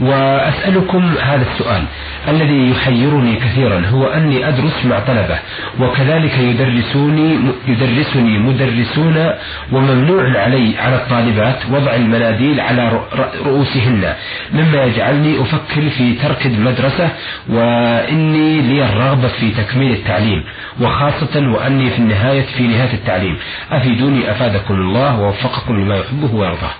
وأسألكم 0.00 1.14
هذا 1.22 1.46
السؤال 1.52 1.82
الذي 2.28 2.70
يحيرني 2.70 3.36
كثيرا 3.36 3.86
هو 3.86 4.06
أني 4.06 4.48
أدرس 4.48 4.84
مع 4.84 4.98
طلبة 5.00 5.38
وكذلك 5.80 6.38
يدرسوني 6.38 7.38
يدرسني 7.68 8.38
مدرسون 8.38 9.30
وممنوع 9.72 10.40
علي 10.40 10.78
على 10.78 10.96
الطالبات 10.96 11.58
وضع 11.70 11.94
المناديل 11.94 12.60
على 12.60 13.00
رؤوسهن 13.46 14.14
مما 14.52 14.84
يجعلني 14.84 15.42
أفكر 15.42 15.88
في 15.90 16.14
ترك 16.14 16.46
المدرسة 16.46 17.08
وإني 17.48 18.60
لي 18.60 18.84
الرغبة 18.84 19.28
في 19.28 19.50
تكميل 19.50 19.92
التعليم 19.92 20.44
وخاصة 20.80 21.48
وأني 21.48 21.90
في 21.90 21.98
النهاية 21.98 22.42
في 22.42 22.62
نهاية 22.62 22.94
التعليم. 22.94 23.38
أفيدوني 23.70 24.30
أفادكم 24.30 24.74
الله 24.74 25.20
ووفقكم 25.20 25.76
لما 25.80 25.96
يحبه 25.96 26.34
ويرضاه. 26.34 26.70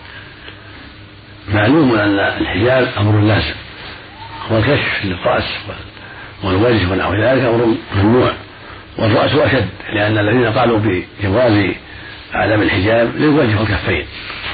معلوم 1.49 1.95
أن 1.95 2.19
الحجاب 2.19 2.89
أمر 2.99 3.21
لازم 3.21 3.55
والكشف 4.51 5.05
للرأس 5.05 5.45
والوجه 6.45 6.93
ونحو 6.93 7.15
ذلك 7.15 7.45
أمر 7.45 7.75
ممنوع 7.97 8.33
والرأس 8.99 9.35
أشد 9.35 9.69
لأن 9.95 10.19
الذين 10.19 10.47
قالوا 10.47 10.79
بجواز 10.79 11.75
عدم 12.33 12.63
الحجاب 12.63 13.17
للوجه 13.17 13.61
والكفين 13.61 14.05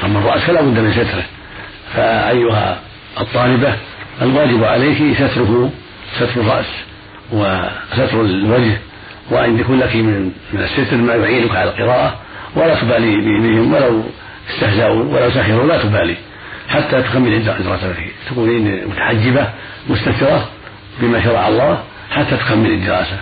أما 0.05 0.19
الرأس 0.19 0.41
فلا 0.41 0.61
بد 0.61 0.79
من 0.79 0.93
ستره 0.93 1.25
فأيها 1.95 2.81
الطالبة 3.21 3.77
الواجب 4.23 4.65
عليك 4.65 5.17
ستره 5.17 5.71
ستر 6.17 6.41
الرأس 6.41 6.67
وستر 7.33 8.21
الوجه 8.21 8.79
وأن 9.31 9.59
يكون 9.59 9.79
لك 9.79 9.97
من 9.97 10.33
من 10.53 10.61
الستر 10.61 10.97
ما 10.97 11.15
يعينك 11.15 11.57
على 11.57 11.71
القراءة 11.71 12.21
ولا 12.57 12.81
تبالي 12.81 13.17
بهم 13.17 13.75
ولو 13.75 14.03
استهزأوا 14.51 15.05
ولو 15.05 15.31
سخروا 15.31 15.67
لا 15.67 15.83
تبالي. 15.83 16.17
حتى 16.69 17.03
تكمل 17.03 17.45
دراستك 17.45 17.97
تكونين 18.31 18.89
متحجبة 18.89 19.49
مستترة 19.89 20.49
بما 21.01 21.25
شرع 21.25 21.49
الله 21.49 21.83
حتى 22.11 22.37
تكمل 22.37 22.71
الدراسة 22.71 23.19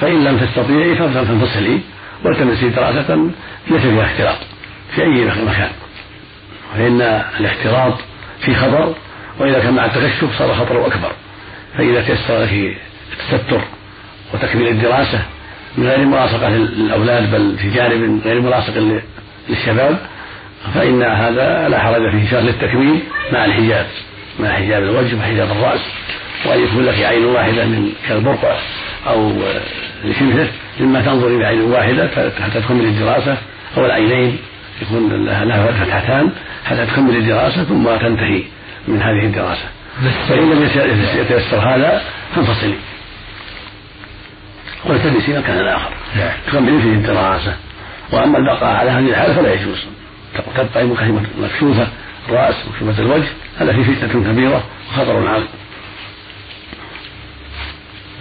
فإن 0.00 0.24
لم 0.24 0.38
تستطيعي 0.38 0.94
فانفصلي 0.96 1.80
والتمسي 2.24 2.68
دراسة 2.68 3.30
ليس 3.70 3.82
فيها 3.82 4.04
اختلاط 4.04 4.38
في 4.94 5.02
أي 5.02 5.24
مكان. 5.24 5.70
فإن 6.74 7.00
الاختلاط 7.40 7.94
في 8.40 8.54
خطر 8.54 8.94
وإذا 9.38 9.58
كان 9.58 9.74
مع 9.74 9.84
التكشف 9.84 10.38
صار 10.38 10.54
خطره 10.54 10.86
أكبر. 10.86 11.12
فإذا 11.78 12.02
تيسر 12.02 12.42
لك 12.42 12.76
التستر 13.12 13.60
وتكميل 14.34 14.68
الدراسة 14.68 15.22
من 15.78 15.86
غير 15.86 16.06
ملاصقة 16.06 16.48
للأولاد 16.48 17.30
بل 17.30 17.56
في 17.58 17.70
جانب 17.70 18.20
غير 18.24 18.40
ملاصق 18.40 19.00
للشباب 19.48 19.98
فإن 20.74 21.02
هذا 21.02 21.68
لا 21.68 21.78
حرج 21.78 22.10
فيه 22.10 22.30
شرط 22.30 22.42
للتكميل 22.42 23.00
مع 23.32 23.44
الحجاب 23.44 23.86
مع 24.40 24.52
حجاب 24.52 24.82
الوجه 24.82 25.16
وحجاب 25.16 25.50
الرأس 25.50 25.80
وأن 26.46 26.64
يكون 26.64 26.84
لك 26.84 27.02
عين 27.02 27.24
واحدة 27.24 27.64
من 27.64 27.92
كالبرقع 28.08 28.56
أو 29.06 29.32
لشبهه 30.04 30.48
مما 30.80 31.00
تنظر 31.00 31.26
إلى 31.26 31.46
عين 31.46 31.60
واحدة 31.60 32.08
حتى 32.40 32.60
تكمل 32.60 32.84
الدراسة 32.84 33.36
أو 33.76 33.86
العينين 33.86 34.38
يكون 34.82 35.24
لها 35.24 35.72
فتحتان 35.72 36.30
حتى 36.64 36.86
تكمل 36.86 37.16
الدراسة 37.16 37.64
ثم 37.64 37.84
تنتهي 37.96 38.42
من 38.88 39.02
هذه 39.02 39.26
الدراسة. 39.26 39.64
فإن 40.28 40.50
لم 40.50 40.68
يتيسر 41.18 41.58
هذا 41.58 42.02
فانفصلي. 42.34 42.74
والتمسي 44.84 45.38
مكانا 45.38 45.76
آخر. 45.76 45.90
نعم. 46.16 46.30
تكملي 46.46 46.82
فيه 46.82 46.92
الدراسة. 46.92 47.54
وأما 48.12 48.38
البقاء 48.38 48.76
على 48.76 48.90
هذه 48.90 49.10
الحالة 49.10 49.34
فلا 49.34 49.54
يجوز. 49.54 49.86
تبقى 50.56 50.84
مكشوفة 51.38 51.86
الرأس 52.28 52.54
مكشوفة 52.72 53.02
الوجه 53.02 53.28
هذا 53.60 53.72
فيه 53.72 53.82
فتنة 53.82 54.32
كبيرة 54.32 54.64
وخطر 54.88 55.28
عظيم. 55.28 55.46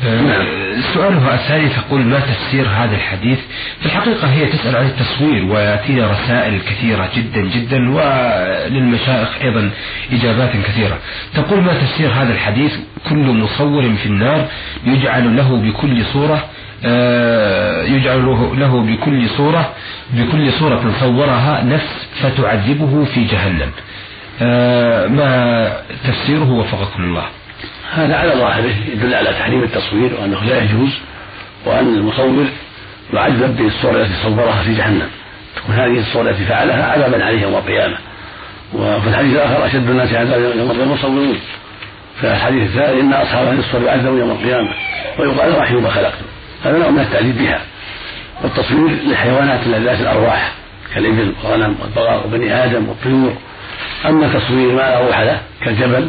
نعم. 0.04 0.60
سؤالها 0.94 1.34
الثاني 1.36 1.70
تقول 1.70 2.02
ما 2.02 2.20
تفسير 2.20 2.68
هذا 2.68 2.96
الحديث؟ 2.96 3.40
في 3.80 3.86
الحقيقة 3.86 4.28
هي 4.28 4.46
تسأل 4.46 4.76
عن 4.76 4.86
التصوير 4.86 5.46
ويأتينا 5.46 6.12
رسائل 6.12 6.60
كثيرة 6.62 7.10
جدا 7.16 7.42
جدا 7.42 7.92
وللمشايخ 7.92 9.30
أيضا 9.42 9.70
إجابات 10.12 10.50
كثيرة. 10.68 10.98
تقول 11.36 11.62
ما 11.62 11.74
تفسير 11.74 12.10
هذا 12.10 12.34
الحديث؟ 12.34 12.74
كل 13.10 13.16
مصور 13.16 13.94
في 14.04 14.06
النار 14.06 14.48
يجعل 14.86 15.38
له 15.38 15.56
بكل 15.56 16.06
صورة 16.06 16.46
يجعل 17.88 18.25
له 18.59 18.81
بكل 18.81 19.29
صورة 19.29 19.74
بكل 20.13 20.51
صورة 20.51 20.93
صورها 21.00 21.63
نفس 21.63 22.07
فتعذبه 22.21 23.05
في 23.05 23.24
جهنم. 23.24 23.71
آه، 24.41 25.07
ما 25.07 25.71
تفسيره 26.03 26.51
وفقكم 26.51 27.03
الله. 27.03 27.25
هذا 27.93 28.15
على 28.15 28.31
ظاهره 28.31 28.74
يدل 28.93 29.13
على 29.13 29.29
تحريم 29.29 29.63
التصوير 29.63 30.13
وأنه 30.21 30.43
لا 30.43 30.63
يجوز 30.63 30.98
وأن 31.65 31.95
المصور 31.95 32.45
يعذب 33.13 33.57
بالصورة 33.57 34.01
التي 34.01 34.13
صورها 34.24 34.63
في 34.63 34.74
جهنم. 34.74 35.07
تكون 35.55 35.75
هذه 35.75 36.00
الصورة 36.00 36.29
التي 36.29 36.45
فعلها 36.45 36.91
عذابا 36.91 37.25
عليه 37.25 37.41
يوم 37.41 37.55
القيامة. 37.55 37.98
وفي 38.74 39.07
الحديث 39.09 39.33
الآخر 39.33 39.65
أشد 39.65 39.89
الناس 39.89 40.13
عذابا 40.13 40.45
يوم 40.55 40.71
القيامة 40.71 40.83
المصورون. 40.83 41.39
في 42.21 42.27
الحديث 42.27 42.63
الثاني 42.63 43.01
إن 43.01 43.13
أصحاب 43.13 43.48
هذه 43.48 43.59
الصور 43.59 43.81
يعذبون 43.81 44.19
يوم 44.19 44.31
القيامة. 44.31 44.69
ويقال 45.19 45.57
رحموا 45.57 45.81
ما 45.81 45.89
خلقتم. 45.89 46.25
هذا 46.63 46.78
نوع 46.78 46.89
من 46.89 47.00
التعذيب 47.00 47.38
بها. 47.38 47.62
والتصوير 48.44 48.89
للحيوانات 48.89 49.68
ذات 49.68 50.01
الأرواح 50.01 50.51
كالإبل 50.96 51.34
والغنم 51.44 51.75
والبقر 51.82 52.28
وبني 52.28 52.63
آدم 52.63 52.89
والطيور. 52.89 53.34
أما 54.06 54.39
تصوير 54.39 54.72
ما 54.72 54.82
لا 54.82 55.00
روح 55.00 55.20
له 55.20 55.42
كالجبل 55.62 56.08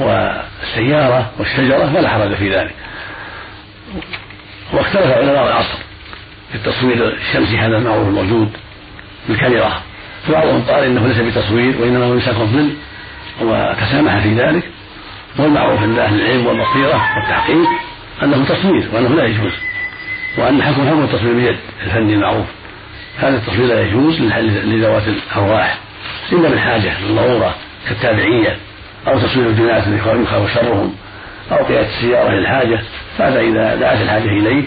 والسيارة 0.00 1.30
والشجرة 1.38 1.92
فلا 1.94 2.08
حرج 2.08 2.34
في 2.34 2.54
ذلك. 2.54 2.74
واختلف 4.72 5.06
علماء 5.06 5.46
العصر 5.46 5.78
في 6.50 6.54
التصوير 6.54 7.08
الشمسي 7.08 7.58
هذا 7.58 7.76
المعروف 7.76 8.08
الموجود 8.08 8.56
بالكاميرا. 9.28 9.82
فبعضهم 10.28 10.62
قال 10.62 10.84
إنه 10.84 11.06
ليس 11.06 11.18
بتصوير 11.18 11.74
وإنما 11.80 12.04
هو 12.04 12.14
مساك 12.14 12.36
الظل 12.36 12.74
وتسامح 13.42 14.18
في 14.18 14.34
ذلك. 14.34 14.62
والمعروف 15.38 15.82
عند 15.82 15.98
أهل 15.98 16.20
العلم 16.20 16.46
والبصيرة 16.46 17.02
والتحقيق 17.16 17.68
أنه 18.22 18.44
تصوير 18.44 18.88
وأنه 18.92 19.08
لا 19.08 19.24
يجوز. 19.24 19.52
وأن 20.38 20.62
حكم 20.62 20.88
حكم 20.88 21.02
التصوير 21.02 21.34
بيد 21.34 21.56
الفني 21.86 22.14
المعروف. 22.14 22.46
هذا 23.18 23.36
التصوير 23.36 23.66
لا 23.66 23.80
يجوز 23.80 24.20
لذوات 24.20 25.02
الأرواح 25.08 25.78
إلا 26.32 26.48
من 26.48 26.58
حاجة 26.58 26.92
من 27.08 27.16
ضرورة 27.16 27.54
كالتابعية 27.88 28.56
أو 29.06 29.18
تصوير 29.18 29.46
الجنات 29.46 29.84
يخاف 29.86 30.54
شرهم 30.54 30.94
أو 31.52 31.64
قيادة 31.64 31.88
السيارة 31.88 32.30
للحاجة 32.30 32.80
فهذا 33.18 33.40
إذا 33.40 33.74
دعت 33.74 34.00
الحاجة 34.00 34.28
إليه 34.28 34.64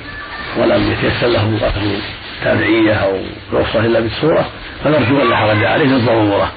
ولم 0.57 0.91
يتيسر 0.91 1.27
له 1.27 1.57
بقاته 1.59 1.99
تابعية 2.43 2.93
أو 2.93 3.17
رخصة 3.53 3.79
إلا 3.79 3.99
بالصورة 3.99 4.49
فنرجو 4.83 5.21
ان 5.21 5.29
لا 5.29 5.35
حرج 5.35 5.63
عليه 5.63 5.85
للضروره 5.85 6.51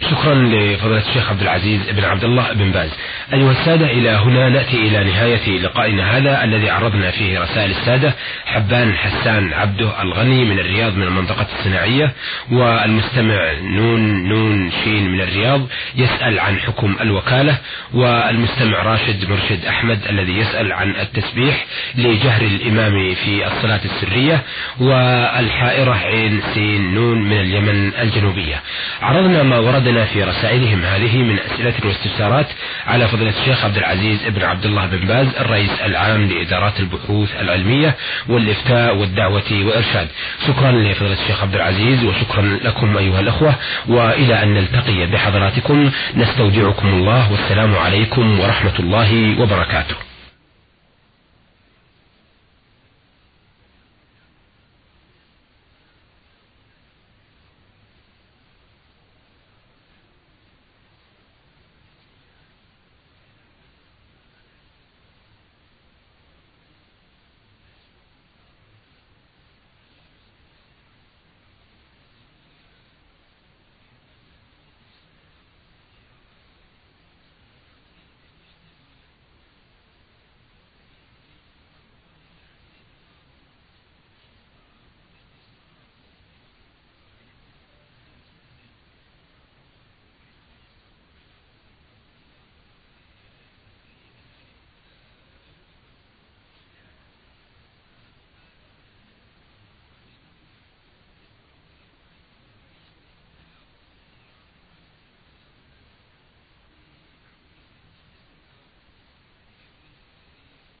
شكرا 0.00 0.34
لفضيلة 0.34 1.08
الشيخ 1.08 1.30
عبد 1.30 1.42
العزيز 1.42 1.90
بن 1.90 2.04
عبد 2.04 2.24
الله 2.24 2.52
بن 2.52 2.70
باز. 2.70 2.90
أيها 3.32 3.50
السادة 3.50 3.86
إلى 3.86 4.10
هنا 4.10 4.48
نأتي 4.48 4.76
إلى 4.76 5.04
نهاية 5.04 5.58
لقائنا 5.60 6.16
هذا 6.16 6.44
الذي 6.44 6.70
عرضنا 6.70 7.10
فيه 7.10 7.40
رسائل 7.40 7.70
السادة. 7.70 8.14
حبان 8.44 8.94
حسان 8.94 9.52
عبده 9.52 10.02
الغني 10.02 10.44
من 10.44 10.58
الرياض 10.58 10.96
من 10.96 11.02
المنطقة 11.02 11.46
الصناعية 11.58 12.12
والمستمع 12.52 13.52
نون 13.60 14.28
نون 14.28 14.70
شين 14.84 15.12
من 15.12 15.20
الرياض 15.20 15.66
يسأل 15.96 16.40
عن 16.40 16.58
حكم 16.58 16.96
الوكالة 17.00 17.58
والمستمع 17.94 18.82
راشد 18.82 19.30
مرشد 19.30 19.64
أحمد 19.66 20.00
الذي 20.08 20.32
يسأل 20.38 20.72
عن 20.72 20.90
التسبيح 20.90 21.66
لجهر 21.94 22.42
الإمام 22.42 23.14
في 23.14 23.46
الصلاة 23.46 23.80
السرية 23.84 24.42
والحائرة 24.80 25.94
عين 25.94 26.42
سين 26.54 26.94
نون 26.94 27.22
من 27.22 27.40
اليمن 27.40 27.94
الجنوبية. 27.94 28.60
عرضنا 29.02 29.42
ما 29.42 29.58
ورد 29.58 29.83
لنا 29.84 30.04
في 30.04 30.22
رسائلهم 30.22 30.84
هذه 30.84 31.16
من 31.16 31.38
أسئلة 31.38 31.74
واستفسارات 31.84 32.46
على 32.86 33.08
فضيلة 33.08 33.30
الشيخ 33.40 33.64
عبد 33.64 33.76
العزيز 33.76 34.28
بن 34.28 34.42
عبد 34.42 34.64
الله 34.64 34.86
بن 34.86 35.06
باز 35.06 35.26
الرئيس 35.40 35.70
العام 35.84 36.28
لإدارات 36.28 36.80
البحوث 36.80 37.28
العلمية 37.40 37.94
والإفتاء 38.28 38.96
والدعوة 38.96 39.52
وإرشاد 39.52 40.08
شكرا 40.46 40.72
لفضيلة 40.72 41.12
الشيخ 41.22 41.42
عبد 41.42 41.54
العزيز 41.54 42.04
وشكرا 42.04 42.58
لكم 42.62 42.96
أيها 42.96 43.20
الأخوة 43.20 43.54
وإلى 43.88 44.42
أن 44.42 44.54
نلتقي 44.54 45.06
بحضراتكم 45.06 45.90
نستودعكم 46.16 46.88
الله 46.88 47.32
والسلام 47.32 47.76
عليكم 47.76 48.40
ورحمة 48.40 48.78
الله 48.78 49.40
وبركاته. 49.40 49.94